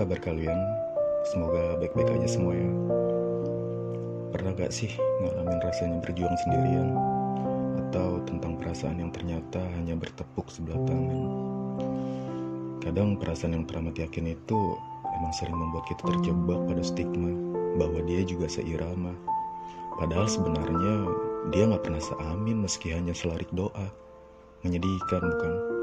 kabar 0.00 0.16
kalian? 0.16 0.56
Semoga 1.28 1.76
baik-baik 1.76 2.08
aja 2.16 2.40
semua 2.40 2.56
ya. 2.56 2.72
Pernah 4.32 4.56
gak 4.56 4.72
sih 4.72 4.88
ngalamin 4.96 5.60
rasanya 5.60 6.00
berjuang 6.00 6.36
sendirian? 6.40 6.96
Atau 7.84 8.24
tentang 8.24 8.56
perasaan 8.56 8.96
yang 8.96 9.12
ternyata 9.12 9.60
hanya 9.76 10.00
bertepuk 10.00 10.48
sebelah 10.48 10.80
tangan? 10.88 11.20
Kadang 12.80 13.20
perasaan 13.20 13.60
yang 13.60 13.68
teramat 13.68 14.00
yakin 14.00 14.32
itu 14.32 14.60
emang 15.20 15.36
sering 15.36 15.52
membuat 15.52 15.84
kita 15.84 16.00
terjebak 16.08 16.64
pada 16.64 16.80
stigma 16.80 17.36
bahwa 17.76 18.00
dia 18.08 18.24
juga 18.24 18.48
seirama. 18.48 19.12
Padahal 20.00 20.32
sebenarnya 20.32 21.12
dia 21.52 21.68
nggak 21.68 21.84
pernah 21.84 22.00
seamin 22.00 22.64
meski 22.64 22.88
hanya 22.88 23.12
selarik 23.12 23.52
doa. 23.52 23.92
Menyedihkan 24.64 25.20
bukan? 25.28 25.79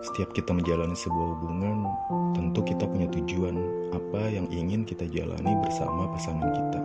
Setiap 0.00 0.32
kita 0.32 0.56
menjalani 0.56 0.96
sebuah 0.96 1.36
hubungan, 1.36 1.84
tentu 2.32 2.64
kita 2.64 2.88
punya 2.88 3.04
tujuan 3.12 3.52
apa 3.92 4.32
yang 4.32 4.48
ingin 4.48 4.88
kita 4.88 5.04
jalani 5.04 5.52
bersama 5.60 6.08
pasangan 6.16 6.48
kita. 6.56 6.80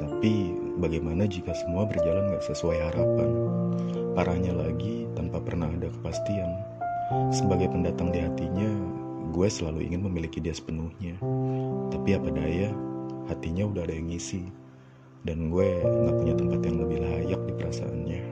Tapi 0.00 0.56
bagaimana 0.80 1.28
jika 1.28 1.52
semua 1.52 1.84
berjalan 1.84 2.32
nggak 2.32 2.48
sesuai 2.48 2.80
harapan? 2.80 3.28
Parahnya 4.16 4.56
lagi 4.56 5.04
tanpa 5.12 5.36
pernah 5.36 5.68
ada 5.68 5.92
kepastian. 5.92 6.48
Sebagai 7.28 7.68
pendatang 7.68 8.08
di 8.08 8.24
hatinya, 8.24 8.72
gue 9.28 9.48
selalu 9.52 9.84
ingin 9.84 10.08
memiliki 10.08 10.40
dia 10.40 10.56
sepenuhnya. 10.56 11.20
Tapi 11.92 12.16
apa 12.16 12.32
daya, 12.32 12.72
hatinya 13.28 13.68
udah 13.68 13.84
ada 13.84 14.00
yang 14.00 14.08
ngisi 14.08 14.48
dan 15.28 15.52
gue 15.52 15.68
nggak 15.84 16.16
punya 16.16 16.34
tempat 16.40 16.60
yang 16.64 16.76
lebih 16.80 16.98
layak 17.04 17.40
di 17.44 17.52
perasaannya. 17.52 18.22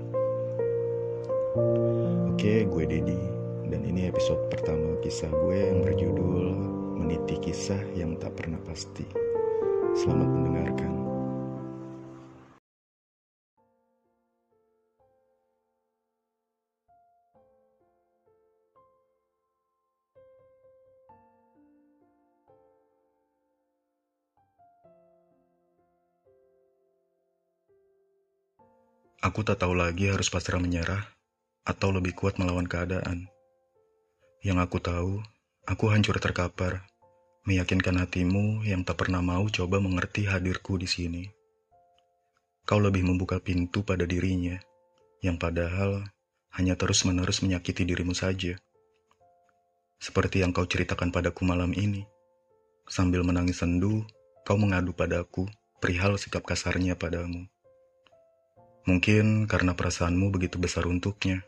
Oke, 2.33 2.64
gue 2.64 2.84
Dedi 2.89 3.42
dan 3.73 3.89
ini 3.89 4.05
episode 4.12 4.53
pertama 4.53 5.01
kisah 5.01 5.33
gue 5.33 5.73
yang 5.73 5.81
berjudul 5.81 6.45
Meniti 7.01 7.41
Kisah 7.41 7.81
yang 7.97 8.20
Tak 8.20 8.37
Pernah 8.37 8.61
Pasti. 8.61 9.09
Selamat 9.97 10.29
mendengarkan. 10.29 10.92
Aku 29.25 29.41
tak 29.48 29.64
tahu 29.64 29.73
lagi 29.73 30.12
harus 30.12 30.29
pasrah 30.29 30.61
menyerah 30.61 31.09
atau 31.64 31.89
lebih 31.89 32.12
kuat 32.12 32.36
melawan 32.36 32.69
keadaan. 32.69 33.33
Yang 34.43 34.59
aku 34.59 34.79
tahu, 34.83 35.23
aku 35.71 35.85
hancur 35.95 36.19
terkapar, 36.19 36.83
meyakinkan 37.47 37.95
hatimu 38.03 38.67
yang 38.67 38.83
tak 38.83 38.98
pernah 38.98 39.23
mau 39.23 39.47
coba 39.47 39.79
mengerti 39.79 40.27
hadirku 40.27 40.83
di 40.83 40.91
sini. 40.91 41.31
Kau 42.67 42.83
lebih 42.83 43.07
membuka 43.07 43.39
pintu 43.39 43.87
pada 43.87 44.03
dirinya, 44.03 44.59
yang 45.23 45.39
padahal 45.39 46.11
hanya 46.59 46.75
terus-menerus 46.75 47.39
menyakiti 47.47 47.87
dirimu 47.87 48.19
saja. 48.19 48.59
Seperti 50.03 50.43
yang 50.43 50.51
kau 50.51 50.67
ceritakan 50.67 51.15
padaku 51.15 51.47
malam 51.47 51.70
ini. 51.70 52.03
Sambil 52.91 53.23
menangis 53.23 53.63
sendu, 53.63 54.02
kau 54.42 54.58
mengadu 54.58 54.91
padaku 54.91 55.47
perihal 55.79 56.19
sikap 56.19 56.42
kasarnya 56.42 56.98
padamu. 56.98 57.47
Mungkin 58.91 59.47
karena 59.47 59.79
perasaanmu 59.79 60.35
begitu 60.35 60.58
besar 60.58 60.91
untuknya, 60.91 61.47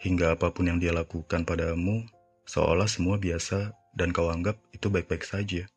hingga 0.00 0.32
apa 0.32 0.48
pun 0.48 0.72
yang 0.72 0.80
dia 0.80 0.96
lakukan 0.96 1.44
padamu, 1.44 2.08
seolah 2.46 2.90
semua 2.90 3.18
biasa 3.18 3.74
dan 3.94 4.10
kau 4.10 4.32
anggap 4.32 4.58
itu 4.72 4.88
baik-baik 4.88 5.22
saja. 5.22 5.68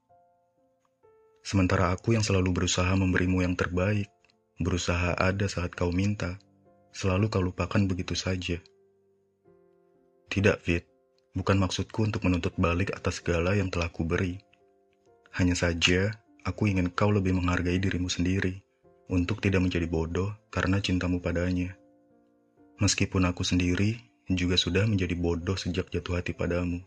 Sementara 1.46 1.94
aku 1.94 2.18
yang 2.18 2.26
selalu 2.26 2.64
berusaha 2.64 2.90
memberimu 2.98 3.46
yang 3.46 3.54
terbaik, 3.54 4.10
berusaha 4.58 5.14
ada 5.14 5.46
saat 5.46 5.78
kau 5.78 5.94
minta, 5.94 6.42
selalu 6.90 7.30
kau 7.30 7.44
lupakan 7.44 7.86
begitu 7.86 8.18
saja. 8.18 8.58
Tidak, 10.26 10.58
Fit. 10.66 10.90
Bukan 11.36 11.60
maksudku 11.60 12.08
untuk 12.08 12.24
menuntut 12.24 12.56
balik 12.56 12.96
atas 12.96 13.20
segala 13.20 13.54
yang 13.54 13.68
telah 13.68 13.92
kuberi. 13.92 14.40
Hanya 15.36 15.54
saja, 15.54 16.16
aku 16.48 16.72
ingin 16.72 16.88
kau 16.90 17.12
lebih 17.12 17.36
menghargai 17.36 17.78
dirimu 17.78 18.08
sendiri 18.08 18.64
untuk 19.12 19.44
tidak 19.44 19.62
menjadi 19.62 19.86
bodoh 19.86 20.32
karena 20.50 20.80
cintamu 20.80 21.20
padanya. 21.20 21.76
Meskipun 22.80 23.28
aku 23.28 23.44
sendiri 23.44 24.00
juga 24.32 24.58
sudah 24.58 24.88
menjadi 24.90 25.14
bodoh 25.14 25.58
sejak 25.58 25.90
jatuh 25.94 26.18
hati 26.18 26.34
padamu. 26.34 26.82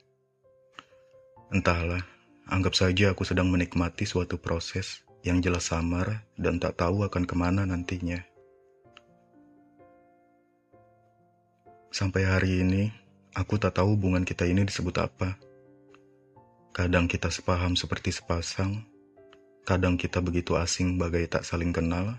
Entahlah, 1.55 2.03
anggap 2.51 2.75
saja 2.75 3.15
aku 3.15 3.23
sedang 3.23 3.49
menikmati 3.49 4.05
suatu 4.05 4.41
proses 4.41 5.07
yang 5.23 5.43
jelas 5.43 5.71
samar 5.71 6.25
dan 6.35 6.59
tak 6.59 6.79
tahu 6.79 7.07
akan 7.07 7.25
ke 7.25 7.35
mana 7.39 7.63
nantinya. 7.69 8.19
Sampai 11.89 12.29
hari 12.29 12.63
ini, 12.63 12.93
aku 13.33 13.57
tak 13.57 13.81
tahu 13.81 13.97
hubungan 13.97 14.23
kita 14.23 14.45
ini 14.45 14.67
disebut 14.67 14.97
apa. 15.01 15.35
Kadang 16.77 17.09
kita 17.09 17.33
sepaham 17.33 17.75
seperti 17.75 18.13
sepasang, 18.13 18.85
Kadang 19.69 20.01
kita 20.01 20.25
begitu 20.25 20.57
asing 20.57 20.97
bagai 20.97 21.29
tak 21.29 21.45
saling 21.45 21.77
kenal. 21.77 22.17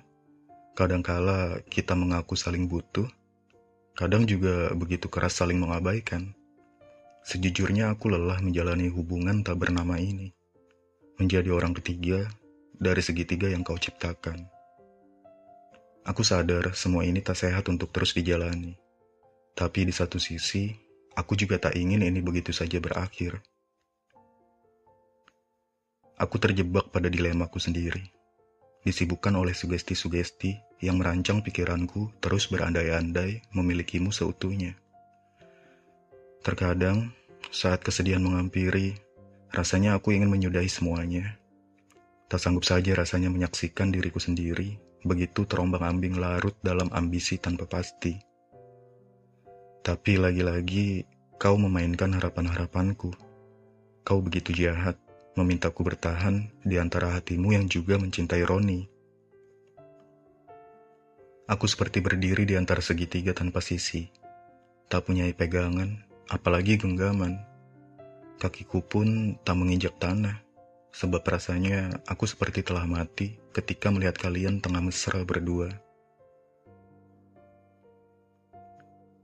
Kadangkala 0.77 1.57
kita 1.65 1.97
mengaku 1.97 2.37
saling 2.37 2.69
butuh. 2.69 3.09
Kadang 3.99 4.23
juga 4.23 4.71
begitu 4.79 5.11
keras 5.11 5.43
saling 5.43 5.59
mengabaikan. 5.59 6.31
Sejujurnya 7.27 7.91
aku 7.91 8.07
lelah 8.07 8.39
menjalani 8.39 8.87
hubungan 8.87 9.43
tak 9.43 9.59
bernama 9.59 9.99
ini. 9.99 10.31
Menjadi 11.19 11.51
orang 11.51 11.75
ketiga 11.75 12.23
dari 12.79 13.03
segitiga 13.03 13.51
yang 13.51 13.59
kau 13.59 13.75
ciptakan. 13.75 14.47
Aku 16.07 16.23
sadar 16.23 16.71
semua 16.79 17.03
ini 17.03 17.19
tak 17.19 17.43
sehat 17.43 17.67
untuk 17.67 17.91
terus 17.91 18.15
dijalani. 18.15 18.79
Tapi 19.51 19.83
di 19.83 19.91
satu 19.91 20.15
sisi, 20.15 20.71
aku 21.19 21.35
juga 21.35 21.59
tak 21.59 21.75
ingin 21.75 21.99
ini 21.99 22.23
begitu 22.23 22.55
saja 22.55 22.79
berakhir. 22.79 23.43
Aku 26.15 26.39
terjebak 26.39 26.87
pada 26.87 27.11
dilemaku 27.11 27.59
sendiri, 27.59 28.07
disibukkan 28.87 29.35
oleh 29.35 29.51
sugesti-sugesti 29.51 30.68
yang 30.79 30.99
merancang 30.99 31.43
pikiranku 31.43 32.11
terus 32.23 32.47
berandai-andai 32.47 33.43
memilikimu 33.51 34.11
seutuhnya. 34.11 34.75
Terkadang, 36.39 37.11
saat 37.51 37.83
kesedihan 37.83 38.23
mengampiri, 38.23 38.95
rasanya 39.51 39.99
aku 39.99 40.15
ingin 40.15 40.31
menyudahi 40.31 40.71
semuanya. 40.71 41.35
Tak 42.31 42.39
sanggup 42.39 42.63
saja 42.63 42.95
rasanya 42.95 43.27
menyaksikan 43.27 43.91
diriku 43.91 44.21
sendiri 44.21 44.77
begitu 45.03 45.47
terombang-ambing 45.47 46.19
larut 46.19 46.55
dalam 46.59 46.91
ambisi 46.91 47.39
tanpa 47.39 47.63
pasti. 47.67 48.19
Tapi 49.79 50.19
lagi-lagi 50.19 51.07
kau 51.39 51.55
memainkan 51.55 52.11
harapan-harapanku. 52.19 53.15
Kau 54.03 54.19
begitu 54.19 54.51
jahat 54.51 54.99
memintaku 55.39 55.87
bertahan 55.87 56.51
di 56.67 56.75
antara 56.75 57.15
hatimu 57.15 57.55
yang 57.55 57.65
juga 57.71 57.95
mencintai 57.95 58.43
Roni. 58.43 58.98
Aku 61.49 61.65
seperti 61.65 61.97
berdiri 61.97 62.45
di 62.45 62.53
antara 62.53 62.77
segitiga 62.77 63.33
tanpa 63.33 63.57
sisi, 63.57 64.05
tak 64.85 65.09
punya 65.09 65.25
pegangan, 65.33 65.97
apalagi 66.29 66.77
genggaman. 66.77 67.41
Kakiku 68.37 68.85
pun 68.85 69.33
tak 69.41 69.57
menginjak 69.57 69.97
tanah, 69.97 70.45
sebab 70.93 71.25
rasanya 71.25 72.05
aku 72.05 72.29
seperti 72.29 72.61
telah 72.61 72.85
mati 72.85 73.41
ketika 73.49 73.89
melihat 73.89 74.21
kalian 74.21 74.61
tengah 74.61 74.77
mesra 74.77 75.25
berdua. 75.25 75.73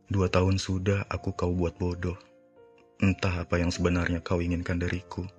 Dua 0.10 0.26
tahun 0.26 0.58
sudah 0.58 1.06
aku 1.06 1.30
kau 1.38 1.54
buat 1.54 1.78
bodoh. 1.78 2.18
Entah 3.06 3.46
apa 3.46 3.62
yang 3.62 3.70
sebenarnya 3.70 4.26
kau 4.26 4.42
inginkan 4.42 4.82
dariku. 4.82 5.30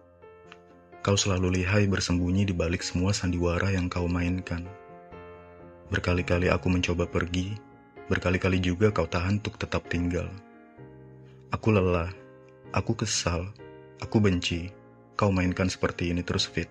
Kau 1.02 1.19
selalu 1.19 1.62
lihai 1.62 1.90
bersembunyi 1.90 2.46
di 2.46 2.55
balik 2.55 2.87
semua 2.87 3.10
sandiwara 3.10 3.75
yang 3.75 3.90
kau 3.90 4.06
mainkan. 4.06 4.85
Berkali-kali 5.86 6.50
aku 6.50 6.66
mencoba 6.66 7.06
pergi, 7.06 7.54
berkali-kali 8.10 8.58
juga 8.58 8.90
kau 8.90 9.06
tahan 9.06 9.38
untuk 9.38 9.54
tetap 9.54 9.86
tinggal. 9.86 10.26
Aku 11.54 11.70
lelah, 11.70 12.10
aku 12.74 12.98
kesal, 12.98 13.54
aku 14.02 14.18
benci. 14.18 14.74
Kau 15.16 15.32
mainkan 15.32 15.70
seperti 15.70 16.12
ini 16.12 16.20
terus 16.20 16.44
fit. 16.44 16.68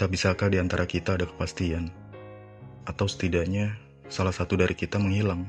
Tak 0.00 0.08
bisakah 0.08 0.48
di 0.48 0.56
antara 0.56 0.88
kita 0.88 1.20
ada 1.20 1.28
kepastian? 1.28 1.92
Atau 2.88 3.04
setidaknya 3.10 3.76
salah 4.08 4.32
satu 4.32 4.56
dari 4.56 4.72
kita 4.72 4.96
menghilang? 4.96 5.44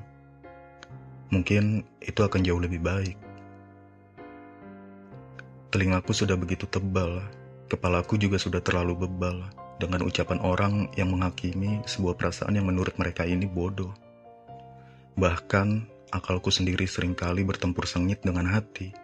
Mungkin 1.32 1.86
itu 2.04 2.20
akan 2.26 2.42
jauh 2.44 2.60
lebih 2.60 2.84
baik. 2.84 3.16
Telingaku 5.72 6.12
sudah 6.12 6.36
begitu 6.36 6.68
tebal, 6.68 7.24
kepalaku 7.72 8.20
juga 8.20 8.36
sudah 8.36 8.60
terlalu 8.60 9.08
bebal. 9.08 9.65
Dengan 9.76 10.08
ucapan 10.08 10.40
orang 10.40 10.74
yang 10.96 11.12
menghakimi 11.12 11.84
sebuah 11.84 12.16
perasaan 12.16 12.56
yang 12.56 12.68
menurut 12.68 12.96
mereka 12.96 13.28
ini 13.28 13.44
bodoh. 13.44 13.92
Bahkan, 15.20 15.68
akalku 16.12 16.52
sendiri 16.52 16.88
sering 16.88 17.16
kali 17.16 17.44
bertempur 17.44 17.88
sengit 17.88 18.24
dengan 18.24 18.48
hati. 18.48 18.96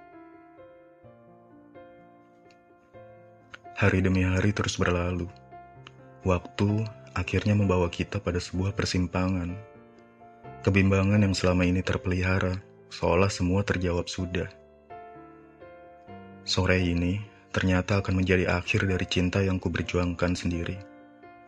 Hari 3.76 4.00
demi 4.04 4.22
hari 4.22 4.54
terus 4.54 4.78
berlalu. 4.78 5.26
Waktu 6.22 6.86
akhirnya 7.18 7.58
membawa 7.58 7.90
kita 7.90 8.22
pada 8.22 8.38
sebuah 8.38 8.78
persimpangan. 8.78 9.58
Kebimbangan 10.62 11.26
yang 11.26 11.34
selama 11.34 11.66
ini 11.66 11.82
terpelihara, 11.82 12.62
seolah 12.94 13.34
semua 13.34 13.66
terjawab 13.66 14.06
sudah. 14.06 14.46
Sore 16.46 16.78
ini 16.78 17.31
ternyata 17.52 18.00
akan 18.00 18.24
menjadi 18.24 18.48
akhir 18.48 18.88
dari 18.88 19.04
cinta 19.04 19.44
yang 19.44 19.60
kuberjuangkan 19.60 20.36
sendiri 20.36 20.80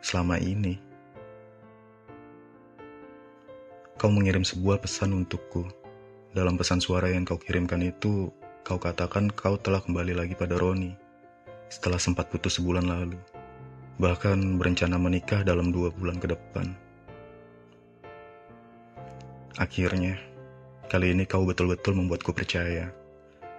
selama 0.03 0.35
ini. 0.35 0.75
Kau 3.95 4.11
mengirim 4.11 4.43
sebuah 4.43 4.83
pesan 4.83 5.15
untukku. 5.15 5.63
Dalam 6.35 6.59
pesan 6.59 6.83
suara 6.83 7.07
yang 7.07 7.23
kau 7.23 7.39
kirimkan 7.39 7.79
itu, 7.79 8.27
kau 8.67 8.75
katakan 8.75 9.31
kau 9.31 9.55
telah 9.55 9.79
kembali 9.79 10.17
lagi 10.17 10.35
pada 10.35 10.59
Roni 10.59 10.91
setelah 11.71 11.97
sempat 11.97 12.27
putus 12.27 12.59
sebulan 12.59 12.83
lalu. 12.83 13.17
Bahkan 14.01 14.59
berencana 14.59 14.99
menikah 14.99 15.45
dalam 15.47 15.71
dua 15.71 15.93
bulan 15.93 16.19
ke 16.19 16.27
depan. 16.35 16.75
Akhirnya, 19.61 20.17
kali 20.89 21.13
ini 21.13 21.23
kau 21.29 21.45
betul-betul 21.45 21.93
membuatku 21.95 22.33
percaya 22.33 22.89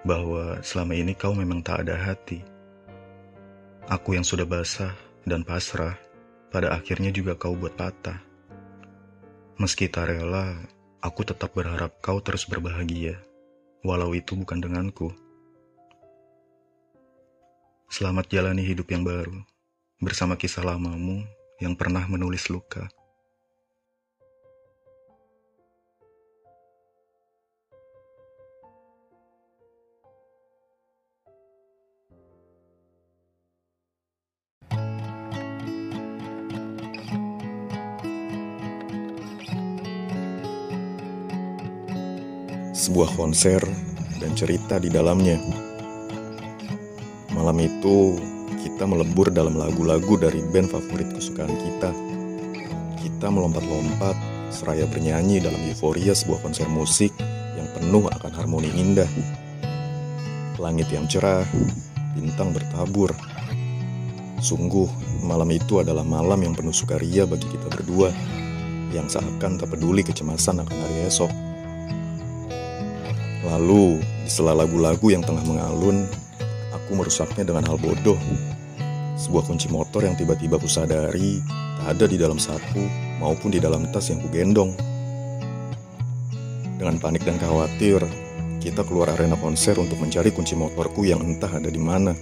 bahwa 0.05 0.61
selama 0.61 0.93
ini 0.93 1.17
kau 1.17 1.33
memang 1.33 1.65
tak 1.65 1.89
ada 1.89 1.97
hati. 1.97 2.45
Aku 3.89 4.13
yang 4.17 4.25
sudah 4.25 4.45
basah 4.45 4.93
dan 5.25 5.41
pasrah, 5.41 5.97
pada 6.53 6.77
akhirnya 6.77 7.09
juga 7.09 7.33
kau 7.37 7.57
buat 7.57 7.73
patah. 7.73 8.21
Meski 9.57 9.89
tak 9.89 10.13
rela, 10.13 10.57
aku 11.01 11.25
tetap 11.25 11.57
berharap 11.57 11.97
kau 12.05 12.21
terus 12.21 12.45
berbahagia, 12.45 13.17
walau 13.81 14.13
itu 14.13 14.37
bukan 14.37 14.61
denganku. 14.61 15.09
Selamat 17.89 18.29
jalani 18.29 18.65
hidup 18.65 18.89
yang 18.93 19.05
baru, 19.05 19.41
bersama 20.01 20.37
kisah 20.37 20.65
lamamu 20.65 21.25
yang 21.61 21.73
pernah 21.73 22.05
menulis 22.09 22.53
luka. 22.53 22.89
Sebuah 42.85 43.17
konser 43.17 43.65
dan 44.21 44.37
cerita 44.37 44.77
di 44.77 44.93
dalamnya. 44.93 45.41
Malam 47.33 47.57
itu, 47.65 48.21
kita 48.61 48.85
melebur 48.85 49.33
dalam 49.33 49.57
lagu-lagu 49.57 50.21
dari 50.21 50.45
band 50.53 50.69
favorit 50.69 51.09
kesukaan 51.17 51.57
kita. 51.57 51.91
Kita 53.01 53.33
melompat-lompat 53.33 54.17
seraya 54.53 54.85
bernyanyi 54.85 55.41
dalam 55.41 55.61
euforia 55.65 56.13
sebuah 56.13 56.45
konser 56.45 56.69
musik 56.69 57.11
yang 57.57 57.69
penuh 57.73 58.05
akan 58.13 58.33
harmoni 58.37 58.69
indah. 58.77 59.09
Langit 60.61 60.93
yang 60.93 61.09
cerah, 61.09 61.49
bintang 62.13 62.53
bertabur. 62.53 63.17
Sungguh, 64.45 64.93
malam 65.25 65.49
itu 65.57 65.81
adalah 65.81 66.05
malam 66.05 66.45
yang 66.45 66.53
penuh 66.53 66.77
sukaria 66.77 67.25
bagi 67.25 67.49
kita 67.49 67.73
berdua, 67.73 68.13
yang 68.93 69.09
seakan 69.09 69.57
tak 69.57 69.73
peduli 69.73 70.05
kecemasan 70.05 70.61
akan 70.61 70.77
hari 70.85 71.09
esok. 71.09 71.54
Lalu, 73.45 74.01
di 74.25 74.31
sela 74.33 74.57
lagu-lagu 74.57 75.05
yang 75.13 75.21
tengah 75.21 75.45
mengalun, 75.45 76.09
aku 76.73 76.97
merusaknya 76.97 77.45
dengan 77.45 77.69
hal 77.69 77.77
bodoh. 77.77 78.17
Sebuah 79.21 79.45
kunci 79.47 79.69
motor 79.69 80.05
yang 80.05 80.17
tiba-tiba 80.17 80.57
kusadari 80.57 81.45
tak 81.81 81.97
ada 81.97 82.05
di 82.09 82.17
dalam 82.17 82.41
saku 82.41 82.83
maupun 83.21 83.53
di 83.53 83.61
dalam 83.61 83.85
tas 83.93 84.09
yang 84.09 84.19
kugendong. 84.25 84.73
Dengan 86.81 86.97
panik 86.99 87.23
dan 87.23 87.39
khawatir, 87.39 88.03
kita 88.65 88.81
keluar 88.83 89.13
arena 89.13 89.37
konser 89.37 89.77
untuk 89.77 90.01
mencari 90.01 90.33
kunci 90.33 90.57
motorku 90.57 91.05
yang 91.05 91.21
entah 91.21 91.53
ada 91.53 91.69
di 91.69 91.79
mana. 91.79 92.17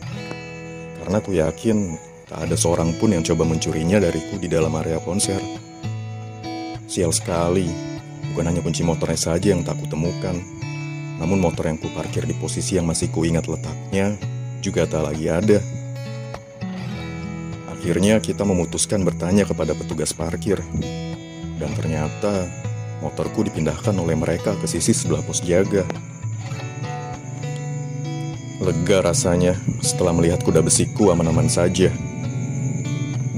Karena 0.99 1.17
aku 1.23 1.39
yakin 1.39 1.99
tak 2.27 2.51
ada 2.51 2.55
seorang 2.59 2.99
pun 2.99 3.15
yang 3.15 3.23
coba 3.23 3.47
mencurinya 3.47 4.03
dariku 4.03 4.39
di 4.43 4.51
dalam 4.51 4.75
area 4.79 4.99
konser. 5.03 5.39
Sial 6.91 7.15
sekali, 7.15 7.67
bukan 8.35 8.53
hanya 8.53 8.61
kunci 8.61 8.85
motornya 8.85 9.17
saja 9.17 9.55
yang 9.55 9.65
tak 9.65 9.81
kutemukan, 9.81 10.62
namun 11.23 11.39
motor 11.39 11.71
yang 11.71 11.79
kuparkir 11.79 12.27
di 12.27 12.35
posisi 12.35 12.75
yang 12.75 12.91
masih 12.91 13.07
kuingat 13.15 13.47
letaknya 13.47 14.19
juga 14.59 14.91
tak 14.91 15.07
lagi 15.07 15.31
ada. 15.31 15.63
Akhirnya 17.71 18.19
kita 18.19 18.43
memutuskan 18.43 19.07
bertanya 19.07 19.47
kepada 19.47 19.71
petugas 19.79 20.11
parkir. 20.11 20.59
Dan 21.63 21.71
ternyata 21.79 22.51
motorku 22.99 23.47
dipindahkan 23.47 23.95
oleh 23.95 24.19
mereka 24.19 24.59
ke 24.59 24.67
sisi 24.67 24.91
sebelah 24.91 25.23
pos 25.23 25.39
jaga. 25.47 25.87
Lega 28.59 28.99
rasanya 29.07 29.55
setelah 29.79 30.11
melihat 30.11 30.43
kuda 30.43 30.59
besiku 30.59 31.15
aman-aman 31.15 31.47
saja. 31.47 31.95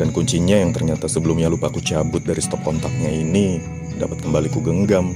Dan 0.01 0.09
kuncinya 0.09 0.57
yang 0.57 0.73
ternyata 0.73 1.05
sebelumnya 1.05 1.53
lupa 1.53 1.69
ku 1.69 1.85
cabut 1.85 2.25
dari 2.25 2.41
stop 2.41 2.65
kontaknya 2.65 3.13
ini 3.13 3.61
dapat 4.01 4.25
kembali 4.25 4.49
ku 4.49 4.65
genggam 4.65 5.13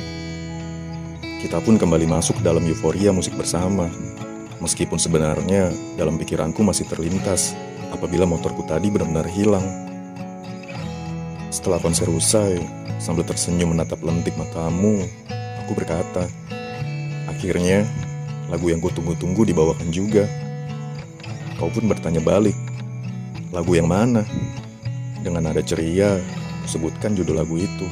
kita 1.38 1.62
pun 1.62 1.79
kembali 1.79 2.11
masuk 2.11 2.43
dalam 2.43 2.67
euforia 2.67 3.14
musik 3.14 3.38
bersama. 3.38 3.87
Meskipun 4.58 4.99
sebenarnya 4.99 5.70
dalam 5.94 6.19
pikiranku 6.19 6.67
masih 6.67 6.82
terlintas 6.90 7.55
apabila 7.94 8.26
motorku 8.26 8.67
tadi 8.67 8.90
benar-benar 8.90 9.31
hilang. 9.31 9.62
Setelah 11.55 11.79
konser 11.79 12.11
usai, 12.11 12.58
sambil 12.99 13.23
tersenyum 13.23 13.70
menatap 13.70 14.02
lentik 14.02 14.35
matamu, 14.35 15.06
aku 15.62 15.79
berkata, 15.79 16.27
akhirnya 17.31 17.86
lagu 18.51 18.74
yang 18.74 18.82
kutunggu-tunggu 18.82 19.46
dibawakan 19.46 19.94
juga. 19.94 20.27
Kau 21.55 21.70
pun 21.70 21.86
bertanya 21.86 22.19
balik, 22.19 22.58
lagu 23.55 23.79
yang 23.79 23.86
mana? 23.86 24.27
Dengan 25.22 25.46
nada 25.46 25.63
ceria, 25.63 26.19
sebutkan 26.67 27.15
judul 27.15 27.39
lagu 27.39 27.55
itu. 27.63 27.86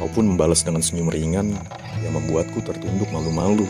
Kau 0.00 0.08
pun 0.08 0.24
membalas 0.32 0.64
dengan 0.64 0.80
senyum 0.80 1.12
ringan 1.12 1.52
yang 2.04 2.16
membuatku 2.16 2.60
tertunduk 2.64 3.08
malu-malu. 3.12 3.64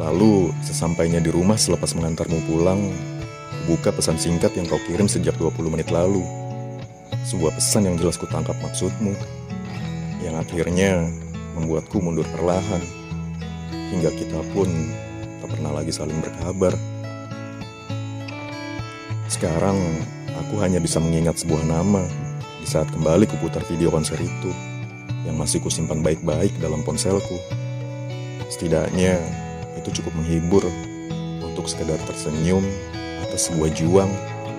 Lalu, 0.00 0.48
sesampainya 0.64 1.20
di 1.20 1.28
rumah 1.28 1.60
selepas 1.60 1.92
mengantarmu 1.92 2.40
pulang, 2.48 2.80
buka 3.68 3.92
pesan 3.92 4.16
singkat 4.16 4.56
yang 4.56 4.64
kau 4.64 4.80
kirim 4.88 5.04
sejak 5.04 5.36
20 5.36 5.68
menit 5.68 5.92
lalu. 5.92 6.24
Sebuah 7.28 7.52
pesan 7.52 7.84
yang 7.84 8.00
jelas 8.00 8.16
kutangkap 8.16 8.56
maksudmu, 8.64 9.12
yang 10.24 10.40
akhirnya 10.40 11.04
membuatku 11.52 12.00
mundur 12.00 12.24
perlahan, 12.32 12.80
hingga 13.92 14.08
kita 14.16 14.40
pun 14.56 14.72
tak 15.44 15.52
pernah 15.52 15.76
lagi 15.76 15.92
saling 15.92 16.16
berkabar. 16.24 16.72
Sekarang, 19.28 19.76
aku 20.32 20.64
hanya 20.64 20.80
bisa 20.80 20.96
mengingat 20.96 21.44
sebuah 21.44 21.60
nama, 21.68 22.00
di 22.60 22.66
saat 22.66 22.88
kembali 22.88 23.28
kuputar 23.28 23.60
video 23.68 23.92
konser 23.92 24.16
itu 24.16 24.52
yang 25.24 25.36
masih 25.36 25.60
kusimpan 25.60 26.00
baik-baik 26.00 26.54
dalam 26.60 26.80
ponselku. 26.84 27.36
Setidaknya 28.48 29.20
itu 29.78 30.00
cukup 30.00 30.12
menghibur 30.16 30.64
untuk 31.44 31.68
sekedar 31.68 31.98
tersenyum 32.08 32.64
atas 33.26 33.52
sebuah 33.52 33.70
juang 33.76 34.10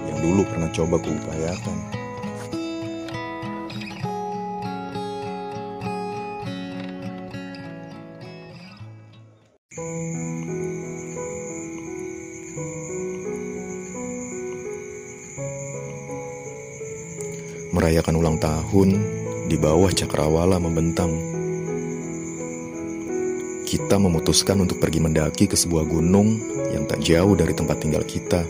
yang 0.09 0.17
dulu 0.21 0.45
pernah 0.47 0.69
coba 0.73 0.97
kuupayakan. 1.01 2.01
merayakan 17.71 18.19
ulang 18.19 18.37
tahun 18.37 19.20
di 19.51 19.60
bawah 19.60 19.91
cakrawala 19.91 20.63
membentang. 20.63 21.12
Kita 23.67 24.00
memutuskan 24.00 24.63
untuk 24.63 24.79
pergi 24.79 25.03
mendaki 25.03 25.51
ke 25.51 25.60
sebuah 25.60 25.84
gunung 25.91 26.39
yang 26.72 26.88
tak 26.88 27.03
jauh 27.03 27.36
dari 27.36 27.51
tempat 27.51 27.84
tinggal 27.84 28.08
kita. 28.08 28.48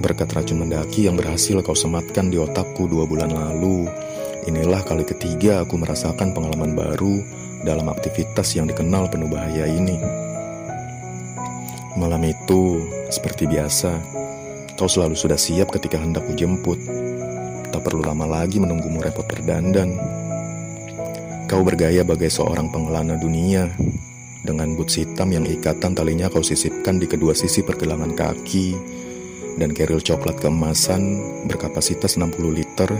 Berkat 0.00 0.32
racun 0.32 0.64
mendaki 0.64 1.04
yang 1.04 1.20
berhasil 1.20 1.60
kau 1.60 1.76
sematkan 1.76 2.32
di 2.32 2.40
otakku 2.40 2.88
dua 2.88 3.04
bulan 3.04 3.36
lalu, 3.36 3.84
inilah 4.48 4.80
kali 4.80 5.04
ketiga 5.04 5.60
aku 5.60 5.76
merasakan 5.76 6.32
pengalaman 6.32 6.72
baru 6.72 7.20
dalam 7.60 7.92
aktivitas 7.92 8.56
yang 8.56 8.64
dikenal 8.64 9.12
penuh 9.12 9.28
bahaya 9.28 9.68
ini. 9.68 10.00
Malam 12.00 12.24
itu, 12.24 12.80
seperti 13.12 13.44
biasa, 13.44 14.00
Kau 14.72 14.88
selalu 14.88 15.14
sudah 15.14 15.36
siap 15.36 15.68
ketika 15.70 16.00
hendak 16.00 16.24
kujemput. 16.26 16.80
Tak 17.72 17.80
perlu 17.88 18.04
lama 18.04 18.28
lagi 18.28 18.60
menunggumu 18.60 19.00
repot 19.00 19.24
berdandan. 19.24 19.96
Kau 21.48 21.64
bergaya 21.64 22.04
bagai 22.04 22.28
seorang 22.28 22.68
pengelana 22.68 23.16
dunia 23.16 23.72
dengan 24.44 24.76
boots 24.76 25.00
hitam 25.00 25.32
yang 25.32 25.48
ikatan 25.48 25.96
talinya 25.96 26.28
kau 26.28 26.44
sisipkan 26.44 27.00
di 27.00 27.08
kedua 27.08 27.32
sisi 27.32 27.64
pergelangan 27.64 28.12
kaki 28.12 28.76
dan 29.56 29.72
keril 29.72 30.04
coklat 30.04 30.40
keemasan 30.40 31.22
berkapasitas 31.48 32.20
60 32.20 32.52
liter 32.52 32.90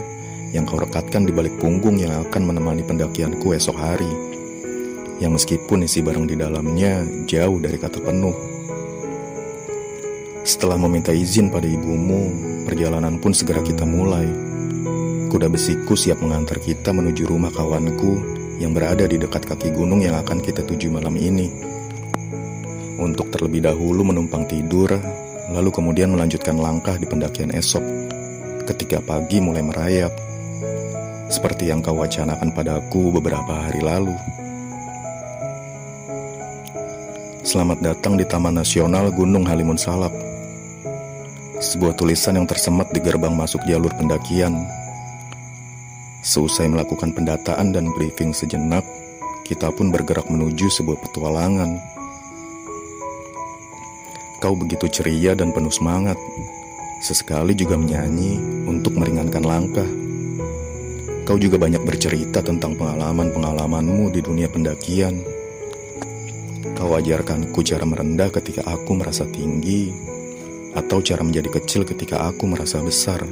yang 0.56 0.68
kau 0.68 0.80
rekatkan 0.80 1.24
di 1.24 1.32
balik 1.32 1.56
punggung 1.60 2.00
yang 2.00 2.24
akan 2.28 2.52
menemani 2.52 2.84
pendakianku 2.84 3.52
esok 3.56 3.76
hari. 3.76 4.08
Yang 5.20 5.42
meskipun 5.42 5.84
isi 5.84 6.00
barang 6.00 6.26
di 6.28 6.36
dalamnya 6.36 7.04
jauh 7.28 7.60
dari 7.60 7.76
kata 7.76 8.00
penuh. 8.00 8.36
Setelah 10.42 10.74
meminta 10.74 11.14
izin 11.14 11.48
pada 11.54 11.70
ibumu, 11.70 12.34
perjalanan 12.66 13.22
pun 13.22 13.30
segera 13.30 13.62
kita 13.62 13.86
mulai. 13.86 14.51
Kuda 15.32 15.48
besiku 15.48 15.96
siap 15.96 16.20
mengantar 16.20 16.60
kita 16.60 16.92
menuju 16.92 17.24
rumah 17.24 17.48
kawanku 17.48 18.20
yang 18.60 18.76
berada 18.76 19.08
di 19.08 19.16
dekat 19.16 19.48
kaki 19.48 19.72
gunung 19.72 20.04
yang 20.04 20.12
akan 20.20 20.44
kita 20.44 20.60
tuju 20.60 20.92
malam 20.92 21.16
ini. 21.16 21.48
Untuk 23.00 23.32
terlebih 23.32 23.64
dahulu 23.64 24.04
menumpang 24.04 24.44
tidur, 24.44 24.92
lalu 25.48 25.72
kemudian 25.72 26.12
melanjutkan 26.12 26.60
langkah 26.60 27.00
di 27.00 27.08
pendakian 27.08 27.48
esok 27.48 27.80
ketika 28.68 29.00
pagi 29.00 29.40
mulai 29.40 29.64
merayap. 29.64 30.12
Seperti 31.32 31.72
yang 31.72 31.80
kau 31.80 31.96
wacanakan 31.96 32.52
padaku 32.52 33.16
beberapa 33.16 33.56
hari 33.56 33.80
lalu. 33.80 34.12
Selamat 37.40 37.80
datang 37.80 38.20
di 38.20 38.28
Taman 38.28 38.60
Nasional 38.60 39.08
Gunung 39.08 39.48
Halimun 39.48 39.80
Salak. 39.80 40.12
Sebuah 41.56 41.96
tulisan 41.96 42.36
yang 42.36 42.44
tersemat 42.44 42.92
di 42.92 43.00
gerbang 43.00 43.32
masuk 43.32 43.64
jalur 43.64 43.96
pendakian 43.96 44.81
Seusai 46.22 46.70
melakukan 46.70 47.10
pendataan 47.10 47.74
dan 47.74 47.90
briefing 47.98 48.30
sejenak, 48.30 48.86
kita 49.42 49.74
pun 49.74 49.90
bergerak 49.90 50.30
menuju 50.30 50.70
sebuah 50.70 51.02
petualangan. 51.02 51.82
Kau 54.38 54.54
begitu 54.54 54.86
ceria 54.86 55.34
dan 55.34 55.50
penuh 55.50 55.74
semangat, 55.74 56.14
sesekali 57.02 57.58
juga 57.58 57.74
menyanyi 57.74 58.38
untuk 58.70 58.94
meringankan 59.02 59.42
langkah. 59.42 59.90
Kau 61.26 61.34
juga 61.42 61.58
banyak 61.58 61.82
bercerita 61.82 62.38
tentang 62.38 62.78
pengalaman-pengalamanmu 62.78 64.14
di 64.14 64.22
dunia 64.22 64.46
pendakian. 64.46 65.26
Kau 66.78 66.94
ajarkanku 67.02 67.66
cara 67.66 67.82
merendah 67.82 68.30
ketika 68.30 68.62
aku 68.70 68.94
merasa 68.94 69.26
tinggi, 69.26 69.90
atau 70.78 71.02
cara 71.02 71.26
menjadi 71.26 71.50
kecil 71.50 71.82
ketika 71.82 72.30
aku 72.30 72.46
merasa 72.46 72.78
besar. 72.78 73.26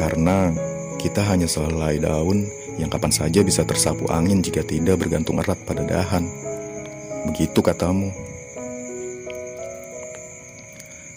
Karena 0.00 0.71
kita 1.02 1.26
hanya 1.26 1.50
sehelai 1.50 1.98
daun 1.98 2.46
yang 2.78 2.86
kapan 2.86 3.10
saja 3.10 3.42
bisa 3.42 3.66
tersapu 3.66 4.06
angin 4.06 4.38
jika 4.38 4.62
tidak 4.62 5.02
bergantung 5.02 5.42
erat 5.42 5.58
pada 5.66 5.82
dahan. 5.82 6.30
Begitu 7.26 7.58
katamu. 7.58 8.14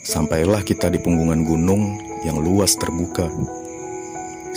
Sampailah 0.01 0.65
kita 0.65 0.89
di 0.89 0.97
punggungan 0.97 1.45
gunung 1.45 2.01
yang 2.25 2.41
luas 2.41 2.73
terbuka. 2.81 3.29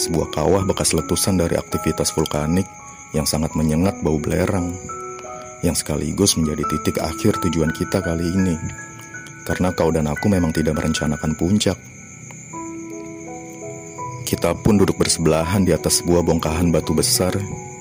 Sebuah 0.00 0.32
kawah 0.32 0.64
bekas 0.64 0.96
letusan 0.96 1.36
dari 1.36 1.60
aktivitas 1.60 2.08
vulkanik 2.16 2.64
yang 3.12 3.28
sangat 3.28 3.52
menyengat 3.52 4.00
bau 4.00 4.16
belerang, 4.16 4.72
yang 5.60 5.76
sekaligus 5.76 6.36
menjadi 6.40 6.64
titik 6.72 6.96
akhir 7.04 7.36
tujuan 7.44 7.72
kita 7.76 8.00
kali 8.00 8.24
ini. 8.32 8.56
Karena 9.44 9.72
kau 9.72 9.88
dan 9.88 10.08
aku 10.08 10.28
memang 10.28 10.52
tidak 10.52 10.76
merencanakan 10.76 11.32
puncak, 11.36 11.76
kita 14.28 14.52
pun 14.52 14.76
duduk 14.76 15.00
bersebelahan 15.00 15.64
di 15.64 15.72
atas 15.72 16.04
sebuah 16.04 16.20
bongkahan 16.20 16.68
batu 16.68 16.92
besar 16.92 17.32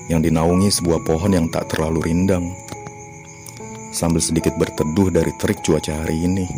yang 0.08 0.24
dinaungi 0.24 0.72
sebuah 0.72 1.04
pohon 1.04 1.36
yang 1.36 1.44
tak 1.52 1.68
terlalu 1.68 2.08
rindang. 2.08 2.56
Sambil 3.92 4.24
sedikit 4.24 4.56
berteduh 4.56 5.12
dari 5.12 5.28
terik 5.36 5.60
cuaca 5.60 5.92
hari 5.92 6.24
ini, 6.24 6.48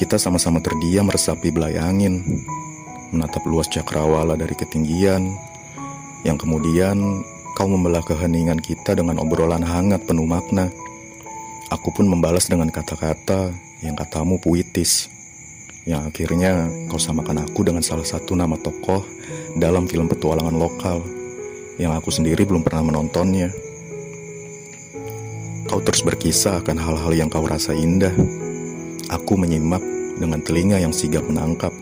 kita 0.00 0.16
sama-sama 0.16 0.64
terdiam 0.64 1.04
meresapi 1.04 1.52
belai 1.52 1.76
angin, 1.76 2.24
menatap 3.12 3.44
luas 3.44 3.68
cakrawala 3.68 4.40
dari 4.40 4.56
ketinggian, 4.56 5.20
yang 6.24 6.40
kemudian 6.40 6.96
kau 7.52 7.68
membelah 7.68 8.00
keheningan 8.00 8.56
kita 8.56 8.96
dengan 8.96 9.20
obrolan 9.20 9.60
hangat 9.60 10.00
penuh 10.08 10.24
makna. 10.24 10.72
Aku 11.68 11.92
pun 11.92 12.08
membalas 12.08 12.48
dengan 12.48 12.72
kata-kata 12.72 13.52
yang 13.84 14.00
katamu 14.00 14.40
puitis 14.40 15.12
yang 15.82 16.06
akhirnya 16.06 16.70
kau 16.86 16.98
samakan 16.98 17.42
aku 17.42 17.66
dengan 17.66 17.82
salah 17.82 18.06
satu 18.06 18.38
nama 18.38 18.54
tokoh 18.54 19.02
dalam 19.58 19.90
film 19.90 20.06
petualangan 20.06 20.54
lokal 20.54 21.02
yang 21.74 21.90
aku 21.98 22.14
sendiri 22.14 22.46
belum 22.46 22.62
pernah 22.62 22.86
menontonnya. 22.86 23.50
Kau 25.66 25.82
terus 25.82 26.06
berkisah 26.06 26.62
akan 26.62 26.78
hal-hal 26.78 27.12
yang 27.16 27.28
kau 27.32 27.42
rasa 27.42 27.74
indah. 27.74 28.12
Aku 29.10 29.34
menyimak 29.34 29.82
dengan 30.20 30.38
telinga 30.44 30.78
yang 30.78 30.94
sigap 30.94 31.26
menangkap. 31.26 31.74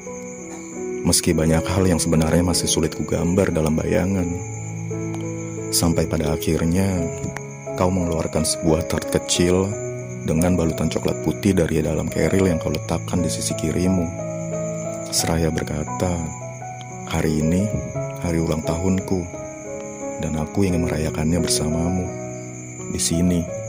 Meski 1.05 1.37
banyak 1.37 1.65
hal 1.65 1.85
yang 1.85 2.01
sebenarnya 2.01 2.45
masih 2.45 2.69
sulit 2.71 2.97
kugambar 2.97 3.53
dalam 3.53 3.77
bayangan. 3.77 4.29
Sampai 5.75 6.09
pada 6.09 6.33
akhirnya 6.33 7.05
kau 7.77 7.93
mengeluarkan 7.93 8.45
sebuah 8.49 8.89
tart 8.89 9.13
kecil 9.13 9.69
dengan 10.25 10.57
balutan 10.57 10.89
coklat 10.89 11.21
putih 11.25 11.57
dari 11.57 11.81
dalam 11.81 12.09
keril 12.09 12.49
yang 12.49 12.61
kau 12.61 12.73
letakkan 12.73 13.25
di 13.25 13.31
sisi 13.31 13.57
kirimu. 13.57 14.05
Seraya 15.11 15.51
berkata, 15.51 16.17
hari 17.11 17.43
ini 17.43 17.67
hari 18.21 18.39
ulang 18.39 18.63
tahunku, 18.63 19.27
dan 20.21 20.37
aku 20.37 20.69
ingin 20.69 20.85
merayakannya 20.87 21.41
bersamamu 21.41 22.07
di 22.93 23.01
sini. 23.01 23.60